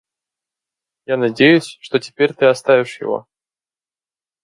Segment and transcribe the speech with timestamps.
[1.05, 3.27] Я надеюсь, что теперь ты оставишь его.